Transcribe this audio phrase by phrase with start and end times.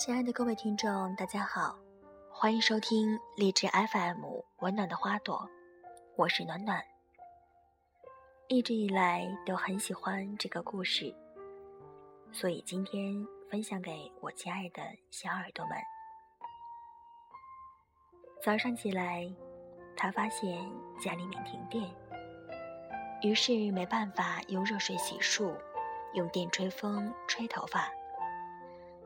[0.00, 1.78] 亲爱的各位听众，大家好，
[2.32, 4.24] 欢迎收听荔枝 FM
[4.60, 5.36] 《温暖的花朵》，
[6.16, 6.82] 我是暖暖。
[8.48, 11.14] 一直以来都很喜欢这个故事，
[12.32, 13.14] 所以今天
[13.50, 15.72] 分享给我亲爱的小耳朵们。
[18.42, 19.30] 早上起来，
[19.98, 20.66] 他发现
[20.98, 21.94] 家里面停电，
[23.20, 25.54] 于是没办法用热水洗漱，
[26.14, 27.86] 用电吹风吹头发。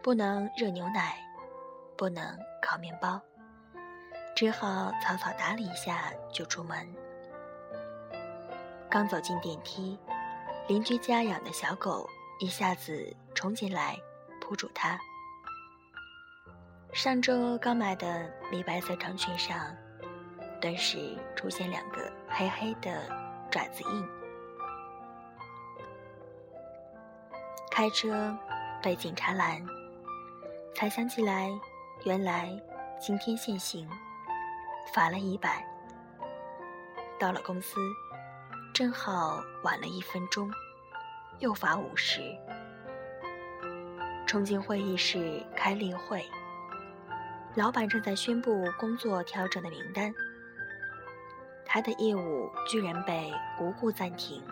[0.04, 1.16] 不能热牛奶，
[1.96, 3.18] 不能烤面包，
[4.36, 6.76] 只好草草打理一下就出门。
[8.90, 9.98] 刚走进电梯，
[10.68, 12.06] 邻居家养的小狗
[12.38, 13.98] 一下子冲进来
[14.42, 14.98] 扑住他。
[16.92, 19.74] 上周刚买的米白色长裙上，
[20.60, 23.08] 顿时出现两个黑黑的
[23.50, 24.08] 爪子印。
[27.70, 28.36] 开车
[28.82, 29.66] 被警察拦。
[30.74, 31.48] 才想起来，
[32.02, 32.50] 原来
[33.00, 33.88] 今天限行，
[34.92, 35.64] 罚了一百。
[37.16, 37.76] 到了公司，
[38.74, 40.50] 正好晚了一分钟，
[41.38, 42.20] 又罚五十。
[44.26, 46.28] 冲进会议室开例会，
[47.54, 50.12] 老板正在宣布工作调整的名单，
[51.64, 54.42] 他的业务居然被无故暂停，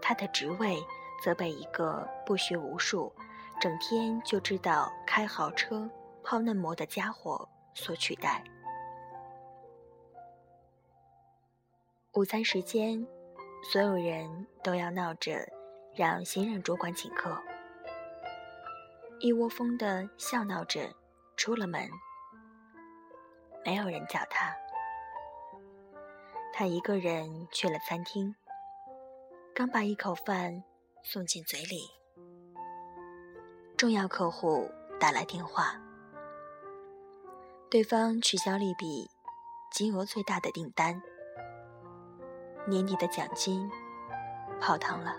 [0.00, 0.78] 他的职位
[1.22, 3.12] 则被一个不学无术。
[3.60, 5.86] 整天就知道开豪车、
[6.24, 8.42] 泡嫩模的家伙所取代。
[12.14, 13.06] 午餐时间，
[13.70, 15.46] 所有人都要闹着
[15.94, 17.38] 让新任主管请客，
[19.20, 20.90] 一窝蜂的笑闹着
[21.36, 21.86] 出了门。
[23.62, 24.56] 没有人叫他，
[26.54, 28.34] 他一个人去了餐厅，
[29.54, 30.64] 刚把一口饭
[31.02, 31.99] 送进嘴里。
[33.80, 35.74] 重要客户打来电话，
[37.70, 39.08] 对方取消了一笔
[39.72, 41.00] 金额最大的订单，
[42.66, 43.70] 年底的奖金
[44.60, 45.16] 泡汤了。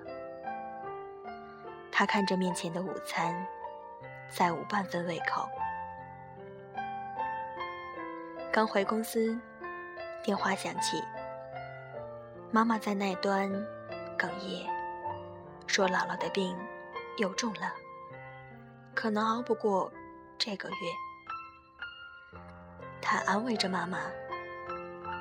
[1.92, 3.34] 他看着面前的午餐，
[4.30, 5.50] 再无半分胃口。
[8.54, 9.36] 刚回公司，
[10.24, 11.04] 电话响起，
[12.52, 13.52] 妈妈在那端
[14.20, 14.70] 哽咽，
[15.66, 16.56] 说姥姥的病
[17.18, 17.74] 又重了。
[18.94, 19.92] 可能熬不过
[20.38, 20.76] 这个月，
[23.02, 24.00] 他安慰着妈妈，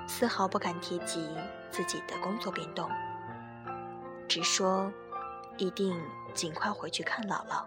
[0.06, 1.30] 丝毫不敢提及
[1.70, 2.90] 自己的工作变动，
[4.28, 4.92] 只说
[5.56, 5.98] 一定
[6.34, 7.64] 尽快回去看姥姥。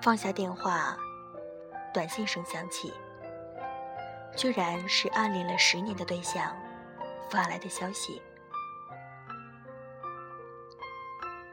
[0.00, 0.96] 放下电话，
[1.92, 2.92] 短信声响起，
[4.36, 6.56] 居然是暗恋了十年的对象
[7.30, 8.22] 发来的消息：“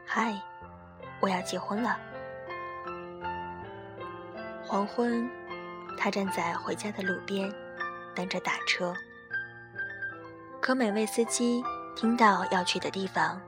[0.06, 0.40] 嗨，
[1.20, 1.98] 我要结婚了。”
[4.74, 5.30] 黄昏，
[5.96, 7.48] 他站在回家的路边，
[8.12, 8.92] 等着打车。
[10.60, 11.62] 可每位司机
[11.94, 13.40] 听到要去的地方，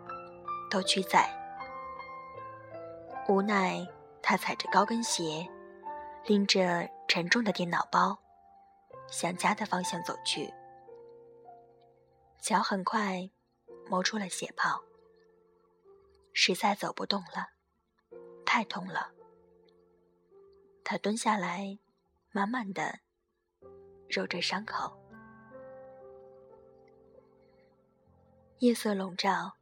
[0.70, 1.28] 都拒载。
[3.26, 3.84] 无奈，
[4.22, 5.44] 他踩着高跟鞋，
[6.26, 8.16] 拎着沉重的电脑包，
[9.10, 10.54] 向家的方向走去。
[12.41, 13.28] 脚很快
[13.88, 14.81] 磨出了血泡，
[16.32, 17.48] 实在走不动了，
[18.44, 19.10] 太痛了。
[20.89, 21.81] 他蹲下来，
[22.31, 23.01] 慢慢的
[24.09, 24.97] 揉着伤口。
[28.61, 29.57] 夜色笼罩，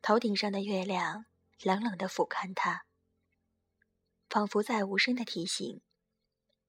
[0.00, 1.26] 头顶上的月亮
[1.64, 2.86] 冷冷的俯瞰他，
[4.30, 5.82] 仿佛在无声的提醒：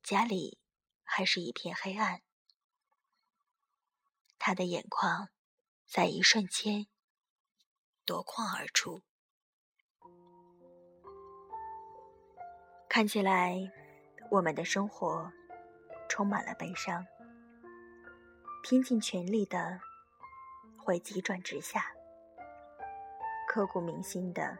[0.02, 0.58] 家里
[1.04, 2.24] 还是一片黑暗。
[4.40, 5.30] 他的眼眶
[5.86, 6.88] 在一瞬间
[8.06, 9.04] 夺眶而出。
[12.90, 13.72] 看起来，
[14.31, 15.31] 我们的生活
[16.09, 17.06] 充满了悲伤，
[18.64, 19.79] 拼尽全力的
[20.78, 21.85] 会急转直下，
[23.47, 24.58] 刻骨铭心的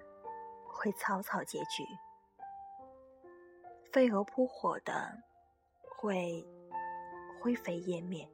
[0.68, 1.84] 会草草结局，
[3.92, 5.18] 飞蛾扑火的
[5.81, 6.46] 会
[7.42, 8.30] 灰飞烟灭。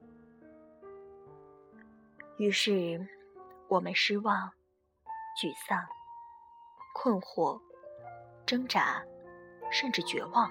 [2.37, 3.07] 于是，
[3.69, 4.51] 我们失望、
[5.41, 5.81] 沮丧、
[6.93, 7.61] 困惑、
[8.45, 9.01] 挣扎。
[9.73, 10.49] 甚至绝望，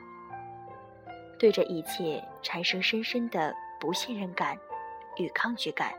[1.39, 4.59] 对这一切产生深深的不信任感
[5.17, 5.95] 与抗拒感，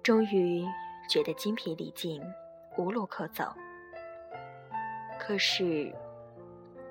[0.00, 0.64] 终于
[1.10, 2.22] 觉得精疲力尽，
[2.78, 3.52] 无路可走。
[5.18, 5.92] 可是，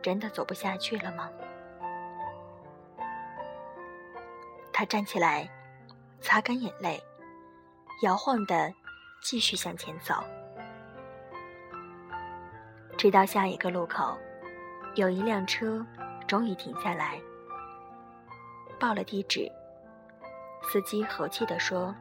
[0.02, 1.30] 真的走不下去了吗？
[4.74, 5.50] 他站起来，
[6.20, 7.02] 擦干眼泪，
[8.04, 8.74] 摇晃的
[9.22, 10.16] 继续向前走。
[13.02, 14.16] 直到下一个路口，
[14.94, 15.84] 有一辆车
[16.28, 17.20] 终于停下来，
[18.80, 19.52] 报了地址。
[20.62, 21.96] 司机和气地说：“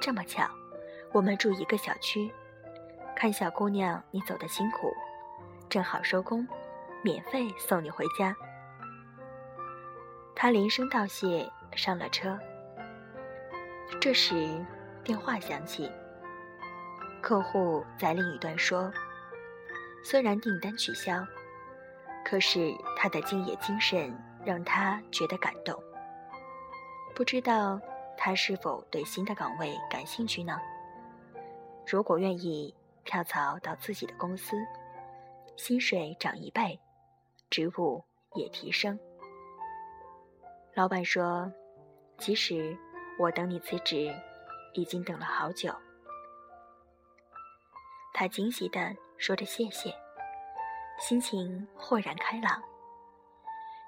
[0.00, 0.48] 这么巧，
[1.12, 2.32] 我们住一个小区。
[3.14, 4.90] 看小姑娘你走的辛苦，
[5.68, 6.48] 正好收工，
[7.02, 8.34] 免费送你回家。”
[10.34, 11.46] 他连声道谢，
[11.76, 12.38] 上了车。
[14.00, 14.58] 这时，
[15.04, 15.92] 电话响起，
[17.20, 18.90] 客户在另一端说
[20.02, 21.26] ：“虽然订单取消，
[22.24, 25.80] 可是他的敬业精神让他觉得感动。
[27.14, 27.80] 不知道。”
[28.22, 30.60] 他是否对新的岗位感兴趣呢？
[31.86, 34.54] 如果愿意跳槽到自己的公司，
[35.56, 36.78] 薪水涨一倍，
[37.48, 38.04] 职务
[38.34, 39.00] 也提升。
[40.74, 41.50] 老板说
[42.20, 42.76] ：“其实
[43.18, 44.14] 我等你辞职，
[44.74, 45.74] 已经等了好久。”
[48.12, 49.94] 他惊喜的说着谢谢，
[50.98, 52.58] 心情豁然开朗。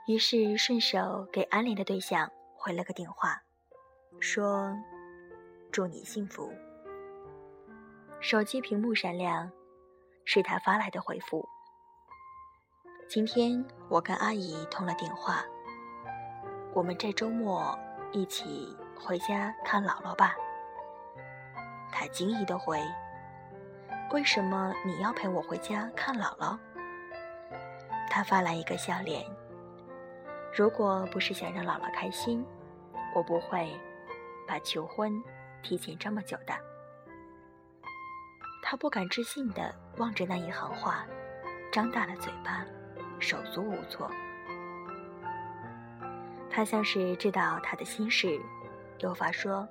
[0.06, 3.40] 于是顺手给暗恋的对象回了个电话。
[4.20, 4.76] 说
[5.73, 6.52] ：“祝你幸福。”
[8.20, 9.50] 手机屏幕闪亮，
[10.26, 11.49] 是他发来的回复。
[13.08, 15.43] 今天我跟阿姨通了电话，
[16.75, 17.76] 我们这周末
[18.12, 20.37] 一起回家看姥姥吧。
[21.90, 22.79] 他惊异的回
[24.12, 26.59] ：“为什么你要陪我回家看姥姥？”
[28.11, 29.25] 他发来一个笑脸
[30.55, 32.44] ：“如果不是想让姥姥开心，
[33.14, 33.69] 我不会。”
[34.44, 35.23] 把求婚
[35.62, 36.53] 提前这么久的，
[38.61, 41.06] 他不敢置信地望着那一行话，
[41.70, 42.67] 张大了嘴巴，
[43.19, 44.11] 手足无措。
[46.50, 48.38] 他像是知道他的心事，
[48.99, 49.67] 有法说：“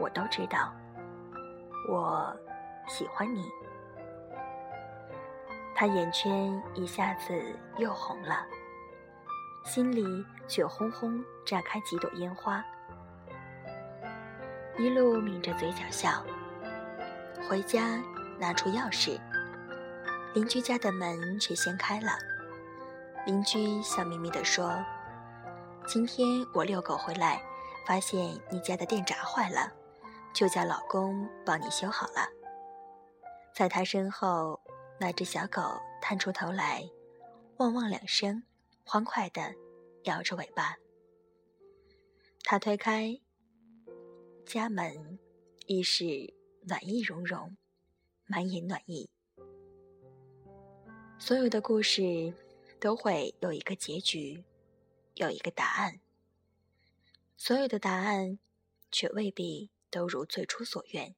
[0.00, 0.72] 我都知道，
[1.88, 2.34] 我
[2.88, 3.50] 喜欢你。”
[5.74, 7.32] 他眼圈一下子
[7.76, 8.44] 又红了，
[9.64, 10.04] 心里
[10.48, 12.64] 却轰轰炸开几朵烟花。
[14.76, 16.24] 一路抿着嘴角笑，
[17.48, 18.02] 回家
[18.38, 19.20] 拿出钥匙，
[20.34, 22.18] 邻居家的门却先开了。
[23.26, 24.72] 邻居笑眯眯地说
[25.86, 27.42] ：“今天我遛狗回来，
[27.86, 29.72] 发现你家的电闸坏了，
[30.32, 32.28] 就叫老公帮你修好了。”
[33.58, 34.60] 在他身后，
[35.00, 35.60] 那只小狗
[36.00, 36.88] 探出头来，
[37.56, 38.44] 汪汪两声，
[38.84, 39.52] 欢快地
[40.04, 40.76] 摇着尾巴。
[42.44, 43.20] 他推开。
[44.46, 45.18] 家门
[45.66, 46.32] 亦是
[46.68, 47.56] 暖意融融，
[48.26, 49.10] 满眼暖意。
[51.18, 52.32] 所有的故事
[52.78, 54.44] 都会有一个结局，
[55.16, 55.98] 有一个答案。
[57.36, 58.38] 所有的答案
[58.92, 61.16] 却未必都如最初所愿。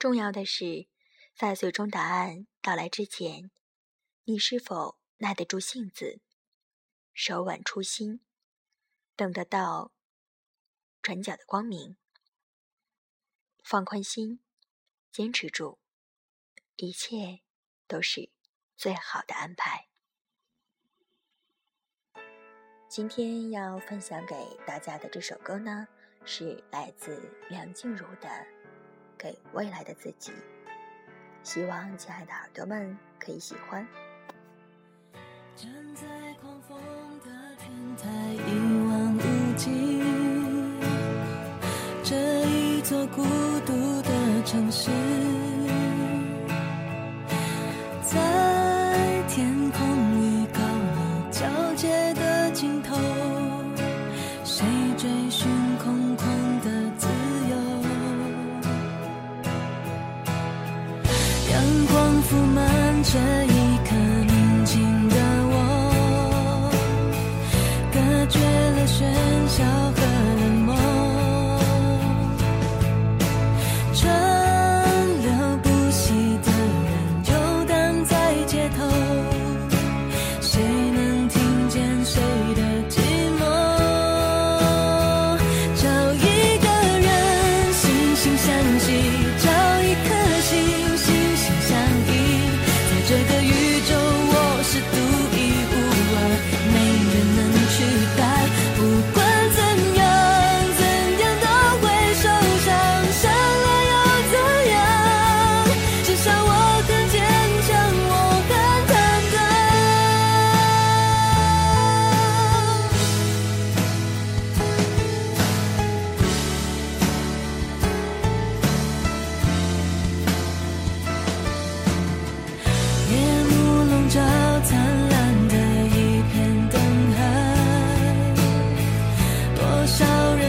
[0.00, 0.88] 重要的是，
[1.36, 3.50] 在最终答案到来之前，
[4.24, 6.22] 你是否耐得住性子，
[7.12, 8.22] 手挽初心，
[9.14, 9.92] 等得到。
[11.02, 11.98] 转角的光明，
[13.62, 14.40] 放宽心，
[15.12, 15.78] 坚持住，
[16.76, 17.42] 一切
[17.86, 18.30] 都是
[18.78, 19.88] 最好的安排。
[22.88, 24.34] 今天要分享给
[24.66, 25.86] 大家的这首歌呢，
[26.24, 28.28] 是来自梁静茹的
[29.22, 30.32] 《给未来的自己》，
[31.42, 33.86] 希望亲爱的耳朵们可以喜欢。
[35.54, 36.06] 站在
[36.40, 36.78] 狂风
[37.20, 38.48] 的天台，一
[38.88, 39.20] 望无
[39.58, 40.02] 际。
[42.02, 43.22] 这一座孤
[43.66, 44.90] 独的城市，
[63.02, 63.69] 这一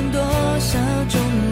[0.10, 0.22] 多
[0.60, 0.80] 少
[1.10, 1.51] 种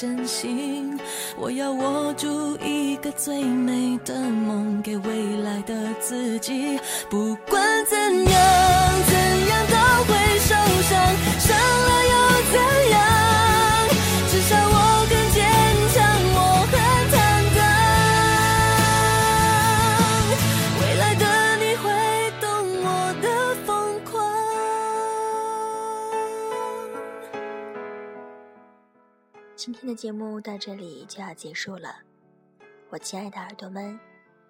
[0.00, 0.98] 真心。
[1.36, 6.80] 我要握住一个最美的梦，给未来的自己。
[7.10, 8.69] 不管怎样，
[29.80, 32.02] 今天的节目到这里就要结束了，
[32.90, 33.98] 我亲爱的耳朵们，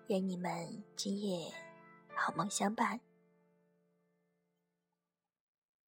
[0.09, 1.53] 愿你们今夜
[2.17, 2.99] 好梦相伴。